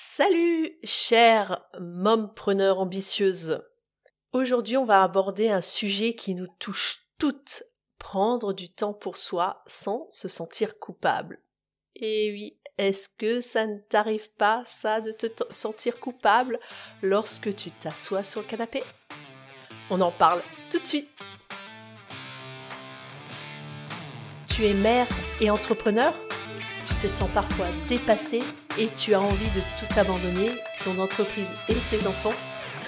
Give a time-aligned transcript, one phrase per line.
[0.00, 3.64] Salut, chère mompreneur ambitieuse.
[4.32, 7.64] Aujourd'hui, on va aborder un sujet qui nous touche toutes.
[7.98, 11.42] Prendre du temps pour soi sans se sentir coupable.
[11.96, 16.60] Et oui, est-ce que ça ne t'arrive pas, ça, de te sentir coupable
[17.02, 18.84] lorsque tu t'assois sur le canapé?
[19.90, 21.10] On en parle tout de suite.
[24.46, 25.08] Tu es mère
[25.40, 26.14] et entrepreneur?
[26.86, 28.44] Tu te sens parfois dépassée
[28.78, 30.52] et tu as envie de tout abandonner,
[30.82, 32.34] ton entreprise et tes enfants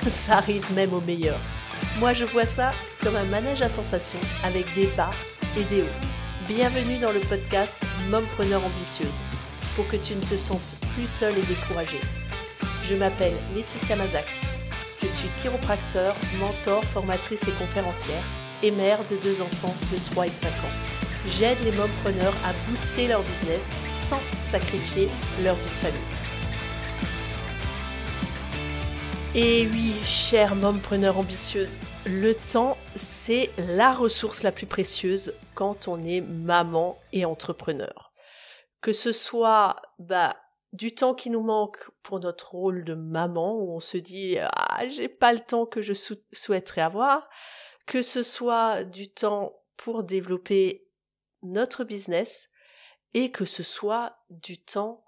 [0.09, 1.39] Ça arrive même au meilleur.
[1.99, 2.73] Moi, je vois ça
[3.03, 5.11] comme un manège à sensations avec des bas
[5.59, 6.47] et des hauts.
[6.47, 7.77] Bienvenue dans le podcast
[8.11, 9.21] Mompreneur ambitieuse
[9.77, 12.01] pour que tu ne te sentes plus seule et découragée.
[12.85, 14.41] Je m'appelle Laetitia Mazax.
[15.03, 18.25] Je suis chiropracteur, mentor, formatrice et conférencière
[18.63, 21.00] et mère de deux enfants de 3 et 5 ans.
[21.27, 25.11] J'aide les mompreneurs à booster leur business sans sacrifier
[25.43, 26.01] leur vie de famille.
[29.35, 36.03] Et oui, chère mompreneur ambitieuse, le temps, c'est la ressource la plus précieuse quand on
[36.03, 38.13] est maman et entrepreneur.
[38.81, 40.37] Que ce soit bah,
[40.73, 44.89] du temps qui nous manque pour notre rôle de maman, où on se dit ah
[44.89, 45.93] j'ai pas le temps que je
[46.33, 47.29] souhaiterais avoir,
[47.85, 50.87] que ce soit du temps pour développer
[51.43, 52.51] notre business
[53.15, 55.05] et que ce soit du temps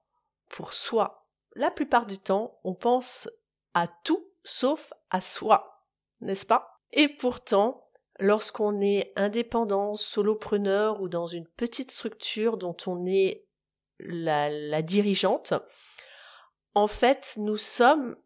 [0.48, 1.27] pour soi.
[1.55, 3.28] La plupart du temps, on pense
[3.75, 5.84] à tout sauf à soi,
[6.20, 6.80] n'est-ce pas?
[6.92, 7.88] Et pourtant,
[8.19, 13.47] lorsqu'on est indépendant, solopreneur ou dans une petite structure dont on est
[13.98, 15.55] la, dirigeante,
[16.75, 18.16] en fait, nous sommes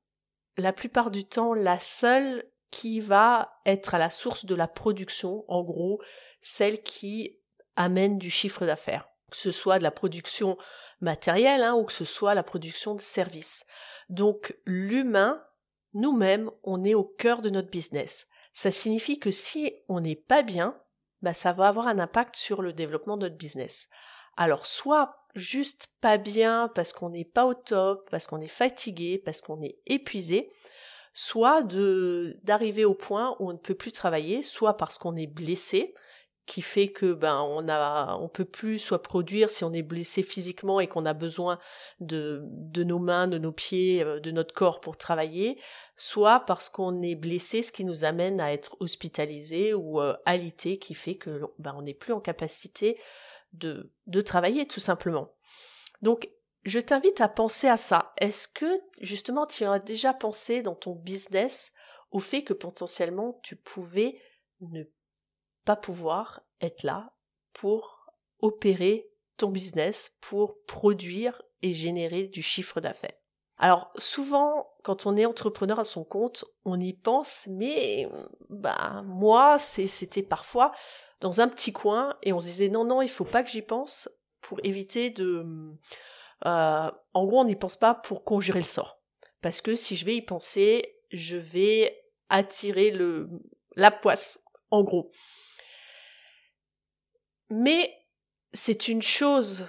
[0.56, 5.44] la plupart du temps la seule qui va être à la source de la production,
[5.48, 6.00] en gros,
[6.40, 7.38] celle qui
[7.76, 10.56] amène du chiffre d'affaires, que ce soit de la production
[11.00, 13.66] matérielle hein, ou que ce soit la production de services.
[14.08, 15.42] Donc l'humain,
[15.94, 18.26] nous-mêmes, on est au cœur de notre business.
[18.52, 20.78] Ça signifie que si on n'est pas bien,
[21.22, 23.88] bah, ça va avoir un impact sur le développement de notre business.
[24.36, 29.18] Alors soit juste pas bien parce qu'on n'est pas au top, parce qu'on est fatigué,
[29.18, 30.50] parce qu'on est épuisé,
[31.14, 31.62] soit
[32.42, 35.94] d'arriver au point où on ne peut plus travailler, soit parce qu'on est blessé,
[36.46, 40.22] qui fait que ben on a on peut plus soit produire si on est blessé
[40.22, 41.58] physiquement et qu'on a besoin
[41.98, 45.60] de de nos mains, de nos pieds, euh, de notre corps pour travailler,
[45.96, 50.78] soit parce qu'on est blessé, ce qui nous amène à être hospitalisé ou euh, alité,
[50.78, 53.00] qui fait que ben on n'est plus en capacité
[53.52, 55.32] de de travailler tout simplement.
[56.00, 56.30] Donc
[56.64, 58.12] je t'invite à penser à ça.
[58.18, 61.72] Est-ce que justement tu as déjà pensé dans ton business
[62.12, 64.20] au fait que potentiellement tu pouvais
[64.60, 64.84] ne
[65.66, 67.12] pas pouvoir être là
[67.52, 68.06] pour
[68.40, 73.16] opérer ton business, pour produire et générer du chiffre d'affaires.
[73.58, 78.08] Alors souvent, quand on est entrepreneur à son compte, on y pense, mais
[78.48, 80.72] bah moi, c'était parfois
[81.20, 83.62] dans un petit coin et on se disait non non, il faut pas que j'y
[83.62, 84.08] pense
[84.42, 85.44] pour éviter de.
[86.44, 89.00] Euh, en gros, on n'y pense pas pour conjurer le sort,
[89.40, 93.30] parce que si je vais y penser, je vais attirer le
[93.74, 95.10] la poisse, en gros.
[97.50, 97.94] Mais
[98.52, 99.66] c'est une chose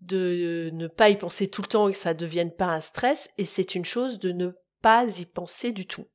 [0.00, 2.80] de ne pas y penser tout le temps et que ça ne devienne pas un
[2.80, 6.06] stress, et c'est une chose de ne pas y penser du tout.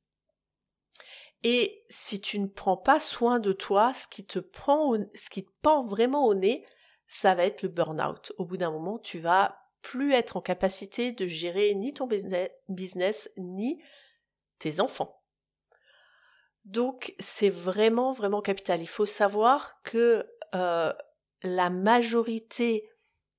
[1.42, 5.44] Et si tu ne prends pas soin de toi, ce qui te prend, ce qui
[5.44, 6.66] te pend vraiment au nez,
[7.06, 8.32] ça va être le burn-out.
[8.38, 12.06] Au bout d'un moment, tu vas plus être en capacité de gérer ni ton
[12.68, 13.82] business, ni
[14.58, 15.22] tes enfants.
[16.66, 18.82] Donc, c'est vraiment, vraiment capital.
[18.82, 20.92] Il faut savoir que euh,
[21.42, 22.88] la majorité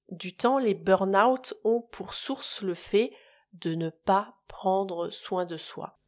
[0.09, 3.13] du temps, les burn-out ont pour source le fait
[3.53, 5.99] de ne pas prendre soin de soi.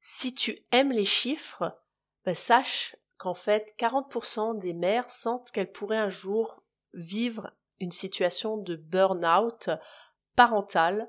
[0.00, 1.76] Si tu aimes les chiffres,
[2.24, 6.62] bah, sache qu'en fait 40% des mères sentent qu'elles pourraient un jour
[6.94, 9.70] vivre une situation de burn-out
[10.36, 11.08] parental,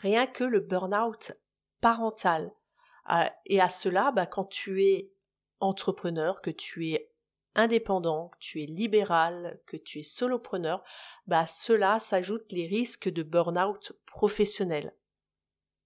[0.00, 1.32] rien que le burn-out
[1.80, 2.52] parental.
[3.10, 5.12] Euh, et à cela, bah, quand tu es
[5.60, 7.11] entrepreneur, que tu es
[7.54, 10.82] indépendant, que tu es libéral, que tu es solopreneur,
[11.26, 14.94] bah cela s'ajoute les risques de burn-out professionnel.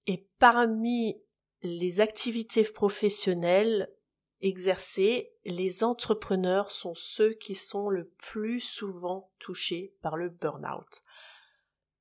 [0.07, 1.21] Et parmi
[1.63, 3.91] les activités professionnelles
[4.41, 11.03] exercées, les entrepreneurs sont ceux qui sont le plus souvent touchés par le burn-out.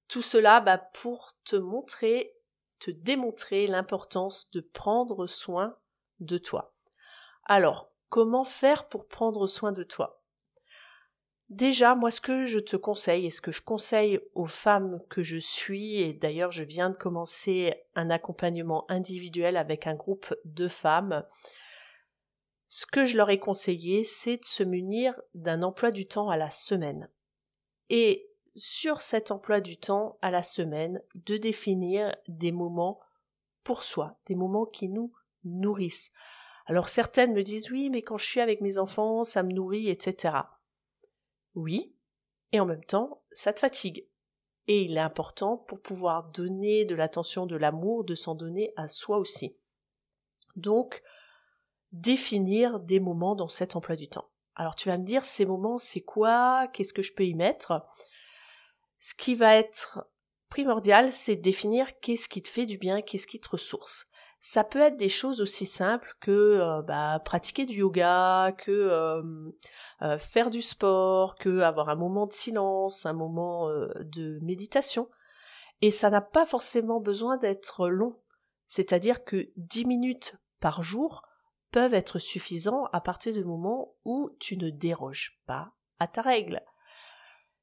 [0.08, 2.36] Tout cela bah, pour te montrer,
[2.80, 5.76] te démontrer l'importance de prendre soin
[6.20, 6.76] de toi.
[7.46, 10.22] Alors, Comment faire pour prendre soin de toi
[11.50, 15.22] Déjà, moi, ce que je te conseille et ce que je conseille aux femmes que
[15.22, 20.68] je suis, et d'ailleurs, je viens de commencer un accompagnement individuel avec un groupe de
[20.68, 21.24] femmes,
[22.68, 26.38] ce que je leur ai conseillé, c'est de se munir d'un emploi du temps à
[26.38, 27.10] la semaine.
[27.90, 33.00] Et sur cet emploi du temps à la semaine, de définir des moments
[33.64, 35.14] pour soi, des moments qui nous
[35.44, 36.12] nourrissent.
[36.66, 39.90] Alors certaines me disent oui, mais quand je suis avec mes enfants, ça me nourrit,
[39.90, 40.38] etc.
[41.54, 41.96] Oui,
[42.52, 44.08] et en même temps, ça te fatigue.
[44.68, 48.88] Et il est important pour pouvoir donner de l'attention, de l'amour, de s'en donner à
[48.88, 49.56] soi aussi.
[50.56, 51.04] Donc,
[51.92, 54.30] définir des moments dans cet emploi du temps.
[54.56, 56.68] Alors tu vas me dire, ces moments, c'est quoi?
[56.74, 57.86] Qu'est-ce que je peux y mettre?
[59.00, 60.08] Ce qui va être
[60.50, 64.08] primordial, c'est définir qu'est-ce qui te fait du bien, qu'est-ce qui te ressource.
[64.48, 69.24] Ça peut être des choses aussi simples que euh, bah, pratiquer du yoga, que euh,
[70.04, 75.10] euh, faire du sport, que avoir un moment de silence, un moment de méditation.
[75.82, 78.20] Et ça n'a pas forcément besoin d'être long.
[78.68, 81.24] C'est-à-dire que 10 minutes par jour
[81.72, 86.62] peuvent être suffisants à partir du moment où tu ne déroges pas à ta règle.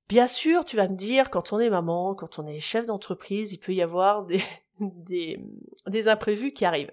[0.08, 3.52] Bien sûr, tu vas me dire, quand on est maman, quand on est chef d'entreprise,
[3.52, 4.43] il peut y avoir des,
[4.96, 6.93] des, imprévus qui arrivent.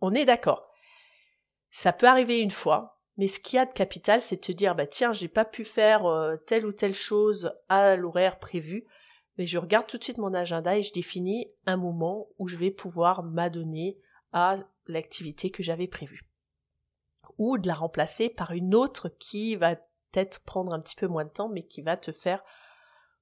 [0.00, 0.68] On est d'accord.
[1.70, 4.52] Ça peut arriver une fois, mais ce qu'il y a de capital, c'est de te
[4.52, 8.86] dire, bah tiens, j'ai pas pu faire euh, telle ou telle chose à l'horaire prévu,
[9.38, 12.56] mais je regarde tout de suite mon agenda et je définis un moment où je
[12.56, 13.98] vais pouvoir m'adonner
[14.32, 14.56] à
[14.86, 16.28] l'activité que j'avais prévue.
[17.38, 21.24] Ou de la remplacer par une autre qui va peut-être prendre un petit peu moins
[21.24, 22.42] de temps, mais qui va te faire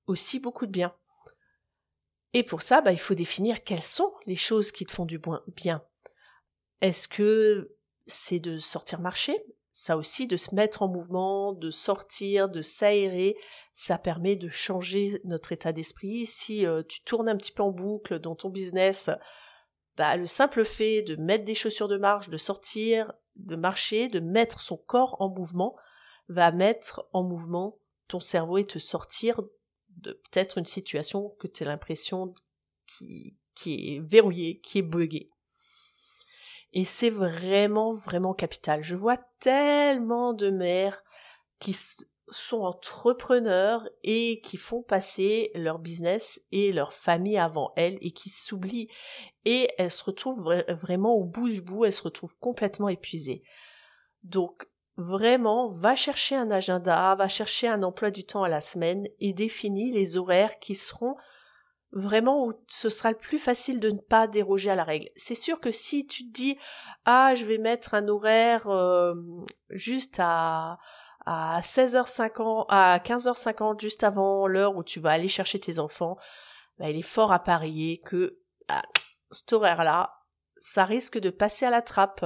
[0.06, 0.94] aussi beaucoup de bien.
[2.34, 5.20] Et pour ça, bah, il faut définir quelles sont les choses qui te font du
[5.54, 5.82] bien.
[6.80, 7.76] Est-ce que
[8.06, 9.44] c'est de sortir marcher?
[9.72, 13.36] Ça aussi, de se mettre en mouvement, de sortir, de s'aérer,
[13.72, 16.26] ça permet de changer notre état d'esprit.
[16.26, 19.08] Si euh, tu tournes un petit peu en boucle dans ton business,
[19.96, 24.20] bah, le simple fait de mettre des chaussures de marche, de sortir, de marcher, de
[24.20, 25.76] mettre son corps en mouvement,
[26.28, 29.40] va mettre en mouvement ton cerveau et te sortir
[29.98, 32.34] de peut-être une situation que tu as l'impression
[32.86, 35.30] qui, qui est verrouillée, qui est buggée.
[36.72, 38.82] Et c'est vraiment, vraiment capital.
[38.82, 41.02] Je vois tellement de mères
[41.58, 41.76] qui
[42.28, 48.30] sont entrepreneurs et qui font passer leur business et leur famille avant elles et qui
[48.30, 48.88] s'oublient.
[49.44, 53.42] Et elles se retrouvent vraiment au bout du bout, elles se retrouvent complètement épuisées.
[54.22, 54.66] Donc,
[54.96, 59.32] Vraiment, va chercher un agenda, va chercher un emploi du temps à la semaine et
[59.32, 61.16] définis les horaires qui seront
[61.92, 65.08] vraiment où ce sera le plus facile de ne pas déroger à la règle.
[65.16, 66.58] C'est sûr que si tu te dis
[67.04, 69.14] ah je vais mettre un horaire euh,
[69.70, 70.78] juste à
[71.24, 76.16] à 16h50 à 15h50 juste avant l'heure où tu vas aller chercher tes enfants,
[76.78, 78.82] bah, il est fort à parier que ah,
[79.30, 80.12] cet horaire-là,
[80.56, 82.24] ça risque de passer à la trappe.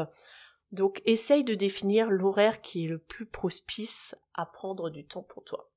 [0.73, 5.45] Donc essaye de définir l'horaire qui est le plus propice à prendre du temps pour
[5.45, 5.71] toi.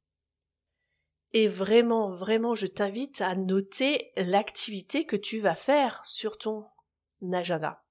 [1.34, 6.66] Et vraiment, vraiment, je t'invite à noter l'activité que tu vas faire sur ton
[7.32, 7.84] agenda.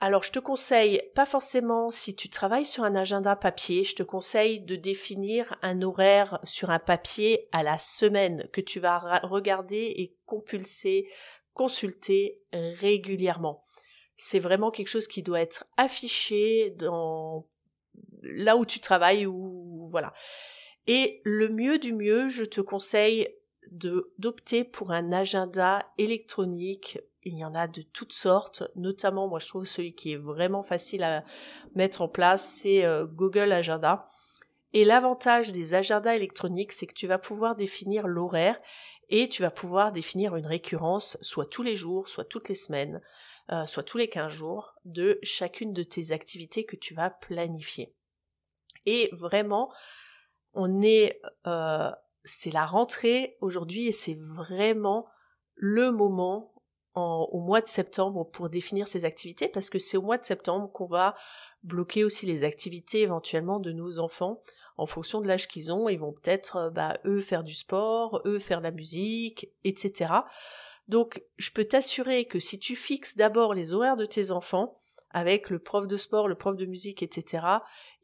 [0.00, 4.04] Alors je te conseille, pas forcément si tu travailles sur un agenda papier, je te
[4.04, 9.92] conseille de définir un horaire sur un papier à la semaine que tu vas regarder
[9.96, 11.08] et compulser,
[11.52, 13.64] consulter régulièrement.
[14.18, 17.46] C'est vraiment quelque chose qui doit être affiché dans
[18.22, 20.12] là où tu travailles ou voilà.
[20.86, 23.28] Et le mieux du mieux, je te conseille
[23.70, 26.98] d'opter pour un agenda électronique.
[27.22, 30.62] Il y en a de toutes sortes, notamment moi je trouve celui qui est vraiment
[30.62, 31.24] facile à
[31.74, 34.06] mettre en place, c'est euh, Google Agenda.
[34.72, 38.58] Et l'avantage des agendas électroniques, c'est que tu vas pouvoir définir l'horaire
[39.10, 43.00] et tu vas pouvoir définir une récurrence, soit tous les jours, soit toutes les semaines.
[43.50, 47.94] Euh, soit tous les 15 jours, de chacune de tes activités que tu vas planifier.
[48.84, 49.72] Et vraiment,
[50.52, 51.90] on est, euh,
[52.24, 55.06] c'est la rentrée aujourd'hui et c'est vraiment
[55.54, 56.52] le moment
[56.94, 60.68] au mois de septembre pour définir ces activités parce que c'est au mois de septembre
[60.72, 61.14] qu'on va
[61.62, 64.40] bloquer aussi les activités éventuellement de nos enfants
[64.76, 65.88] en fonction de l'âge qu'ils ont.
[65.88, 70.12] Ils vont peut-être, euh, bah, eux faire du sport, eux faire de la musique, etc.
[70.88, 74.78] Donc, je peux t'assurer que si tu fixes d'abord les horaires de tes enfants,
[75.10, 77.46] avec le prof de sport, le prof de musique, etc.,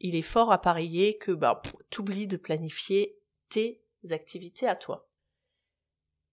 [0.00, 1.60] il est fort à parier que bah,
[1.90, 3.16] t'oublies de planifier
[3.48, 5.08] tes activités à toi.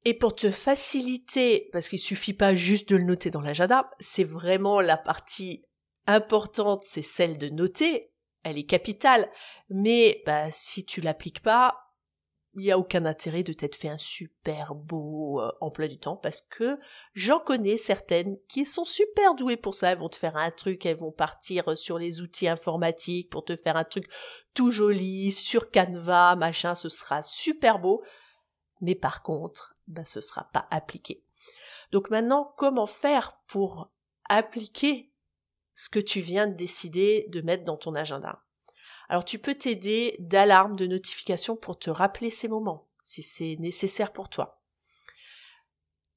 [0.03, 4.24] Et pour te faciliter, parce qu'il suffit pas juste de le noter dans l'agenda, c'est
[4.24, 5.63] vraiment la partie
[6.08, 8.12] importante, c'est celle de noter.
[8.43, 9.29] elle est capitale,
[9.70, 11.90] mais bah, si tu l'appliques pas,
[12.55, 16.17] il n'y a aucun intérêt de t'être fait un super beau euh, emploi du temps
[16.17, 16.77] parce que
[17.13, 19.91] j'en connais certaines qui sont super douées pour ça.
[19.91, 23.55] Elles vont te faire un truc, elles vont partir sur les outils informatiques pour te
[23.55, 24.10] faire un truc
[24.53, 28.03] tout joli sur Canva, machin, ce sera super beau.
[28.81, 31.24] Mais par contre, bah, ce sera pas appliqué.
[31.91, 33.91] Donc maintenant, comment faire pour
[34.27, 35.12] appliquer
[35.74, 38.43] ce que tu viens de décider de mettre dans ton agenda?
[39.12, 44.13] Alors tu peux t'aider d'alarmes, de notifications pour te rappeler ces moments, si c'est nécessaire
[44.13, 44.63] pour toi.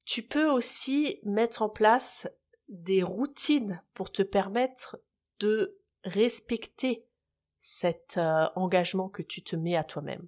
[0.05, 2.29] Tu peux aussi mettre en place
[2.69, 4.97] des routines pour te permettre
[5.41, 7.05] de respecter
[7.59, 10.25] cet euh, engagement que tu te mets à toi-même.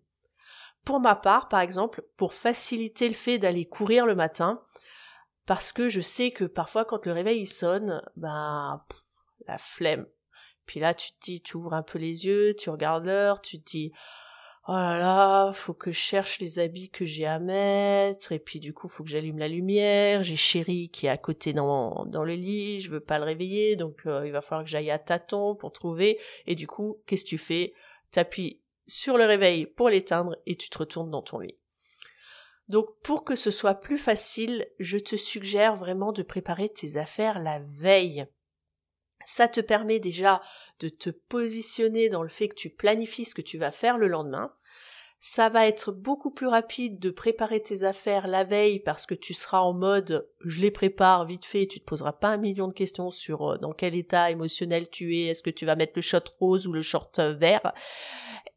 [0.84, 4.62] Pour ma part, par exemple, pour faciliter le fait d'aller courir le matin,
[5.46, 8.84] parce que je sais que parfois quand le réveil sonne, ben
[9.48, 10.06] la flemme,
[10.68, 13.60] puis là, tu te dis, tu ouvres un peu les yeux, tu regardes l'heure, tu
[13.60, 13.92] te dis,
[14.68, 18.60] oh là là, faut que je cherche les habits que j'ai à mettre, et puis
[18.60, 22.34] du coup, faut que j'allume la lumière, j'ai chéri qui est à côté dans, le
[22.34, 25.56] lit, je veux pas le réveiller, donc euh, il va falloir que j'aille à tâtons
[25.56, 27.74] pour trouver, et du coup, qu'est-ce que tu fais?
[28.12, 31.58] T'appuies sur le réveil pour l'éteindre, et tu te retournes dans ton lit.
[32.68, 37.40] Donc pour que ce soit plus facile, je te suggère vraiment de préparer tes affaires
[37.40, 38.28] la veille.
[39.26, 40.42] Ça te permet déjà
[40.80, 44.08] de te positionner dans le fait que tu planifies ce que tu vas faire le
[44.08, 44.54] lendemain.
[45.20, 49.34] Ça va être beaucoup plus rapide de préparer tes affaires la veille parce que tu
[49.34, 52.74] seras en mode je les prépare vite fait, tu te poseras pas un million de
[52.74, 56.04] questions sur euh, dans quel état émotionnel tu es, est-ce que tu vas mettre le
[56.04, 57.74] short rose ou le short euh, vert.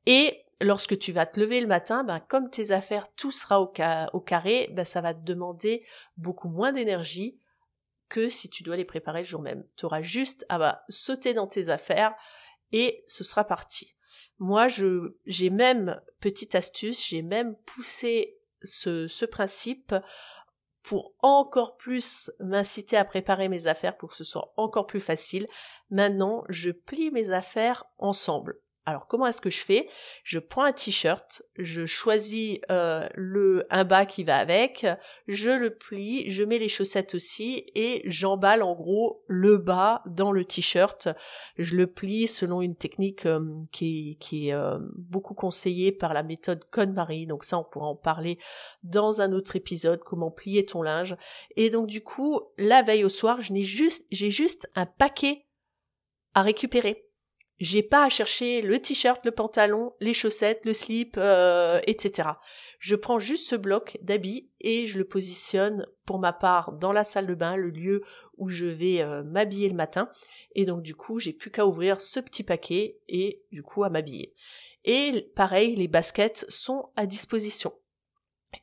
[0.05, 3.73] Et lorsque tu vas te lever le matin, ben, comme tes affaires, tout sera au,
[4.12, 5.83] au carré, ben, ça va te demander
[6.19, 7.38] beaucoup moins d'énergie,
[8.11, 9.64] que si tu dois les préparer le jour même.
[9.76, 12.14] Tu auras juste à bah, sauter dans tes affaires
[12.73, 13.95] et ce sera parti.
[14.38, 19.95] Moi, je, j'ai même, petite astuce, j'ai même poussé ce, ce principe
[20.83, 25.47] pour encore plus m'inciter à préparer mes affaires pour que ce soit encore plus facile.
[25.90, 28.59] Maintenant, je plie mes affaires ensemble.
[28.87, 29.89] Alors comment est-ce que je fais?
[30.25, 34.87] Je prends un t-shirt, je choisis euh, le un bas qui va avec,
[35.29, 40.33] je le plie, je mets les chaussettes aussi et j'emballe en gros le bas dans
[40.33, 41.09] le t-shirt.
[41.59, 46.23] Je le plie selon une technique euh, qui, qui est euh, beaucoup conseillée par la
[46.23, 47.27] méthode KonMari.
[47.27, 48.39] Donc ça on pourra en parler
[48.83, 51.17] dans un autre épisode comment plier ton linge.
[51.55, 55.45] Et donc du coup la veille au soir, je n'ai juste j'ai juste un paquet
[56.33, 57.10] à récupérer
[57.61, 62.31] j'ai pas à chercher le t-shirt, le pantalon, les chaussettes, le slip, euh, etc.
[62.79, 67.05] Je prends juste ce bloc d'habits et je le positionne pour ma part dans la
[67.05, 68.02] salle de bain, le lieu
[68.38, 70.09] où je vais euh, m'habiller le matin.
[70.55, 73.90] Et donc du coup, j'ai plus qu'à ouvrir ce petit paquet et du coup à
[73.90, 74.35] m'habiller.
[74.87, 77.75] Et pareil, les baskets sont à disposition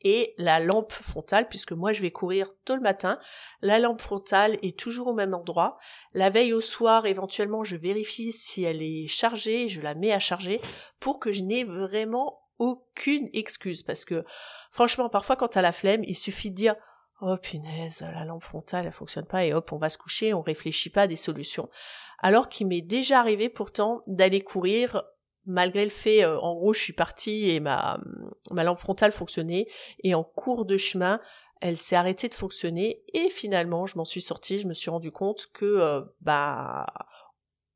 [0.01, 3.19] et la lampe frontale, puisque moi je vais courir tôt le matin,
[3.61, 5.77] la lampe frontale est toujours au même endroit.
[6.13, 10.19] La veille au soir, éventuellement, je vérifie si elle est chargée, je la mets à
[10.19, 10.61] charger
[10.99, 13.83] pour que je n'ai vraiment aucune excuse.
[13.83, 14.23] Parce que
[14.71, 16.75] franchement, parfois quand t'as la flemme, il suffit de dire
[17.19, 20.41] Oh punaise, la lampe frontale, elle fonctionne pas et hop, on va se coucher, on
[20.41, 21.69] réfléchit pas à des solutions.
[22.19, 25.03] Alors qu'il m'est déjà arrivé pourtant d'aller courir
[25.47, 27.99] malgré le fait, euh, en gros, je suis partie et ma,
[28.51, 29.67] ma lampe frontale fonctionnait,
[30.03, 31.19] et en cours de chemin,
[31.61, 35.11] elle s'est arrêtée de fonctionner, et finalement, je m'en suis sortie, je me suis rendu
[35.11, 36.85] compte que, euh, bah,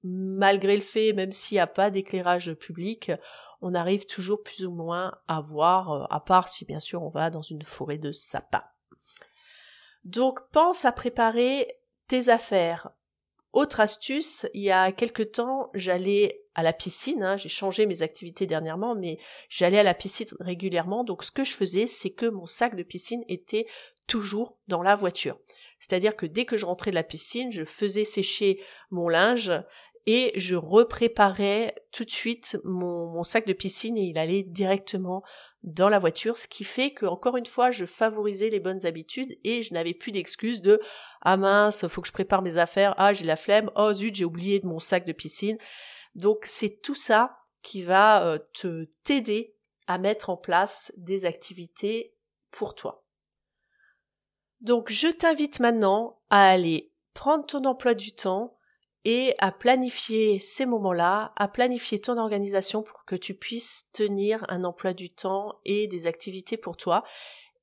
[0.04, 3.12] malgré le fait, même s'il n'y a pas d'éclairage public,
[3.62, 7.10] on arrive toujours plus ou moins à voir, euh, à part si bien sûr on
[7.10, 8.64] va dans une forêt de sapins.
[10.04, 12.90] Donc pense à préparer tes affaires.
[13.54, 17.24] Autre astuce, il y a quelque temps, j'allais à la piscine.
[17.24, 17.38] Hein.
[17.38, 19.18] J'ai changé mes activités dernièrement, mais
[19.50, 21.04] j'allais à la piscine régulièrement.
[21.04, 23.66] Donc ce que je faisais, c'est que mon sac de piscine était
[24.08, 25.38] toujours dans la voiture.
[25.80, 29.52] C'est-à-dire que dès que je rentrais de la piscine, je faisais sécher mon linge
[30.06, 35.24] et je repréparais tout de suite mon, sac de piscine et il allait directement
[35.64, 39.38] dans la voiture, ce qui fait que encore une fois, je favorisais les bonnes habitudes
[39.44, 40.80] et je n'avais plus d'excuses de
[41.22, 44.26] ah mince, faut que je prépare mes affaires, ah j'ai la flemme, oh zut, j'ai
[44.26, 45.58] oublié mon sac de piscine.
[46.16, 49.56] Donc c'est tout ça qui va euh, te t'aider
[49.88, 52.16] à mettre en place des activités
[52.50, 53.06] pour toi.
[54.60, 58.58] Donc je t'invite maintenant à aller prendre ton emploi du temps
[59.04, 64.64] et à planifier ces moments-là, à planifier ton organisation pour que tu puisses tenir un
[64.64, 67.04] emploi du temps et des activités pour toi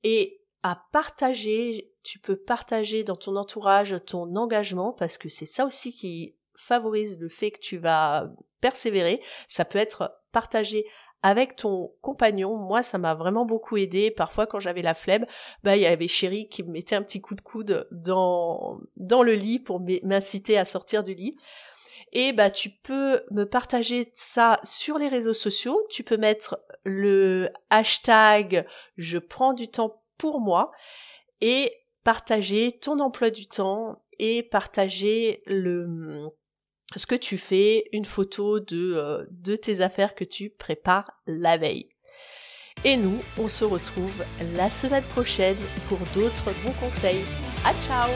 [0.03, 5.65] et à partager, tu peux partager dans ton entourage ton engagement parce que c'est ça
[5.65, 8.29] aussi qui favorise le fait que tu vas
[8.61, 9.21] persévérer.
[9.47, 10.85] Ça peut être partagé
[11.21, 14.09] avec ton compagnon, moi ça m'a vraiment beaucoup aidé.
[14.11, 15.25] Parfois quand j'avais la flemme,
[15.63, 19.23] bah il y avait Chéri qui me mettait un petit coup de coude dans dans
[19.23, 21.35] le lit pour m'inciter à sortir du lit.
[22.13, 27.49] Et bah tu peux me partager ça sur les réseaux sociaux, tu peux mettre le
[27.69, 28.65] hashtag
[28.97, 30.71] je prends du temps pour moi
[31.41, 31.73] et
[32.03, 36.29] partager ton emploi du temps et partager le
[36.95, 41.57] ce que tu fais, une photo de, euh, de tes affaires que tu prépares la
[41.57, 41.89] veille.
[42.85, 44.23] Et nous, on se retrouve
[44.55, 47.25] la semaine prochaine pour d'autres bons conseils.
[47.65, 48.09] À ciao